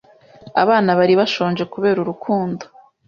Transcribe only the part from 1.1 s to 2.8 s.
bashonje kubera urukundo.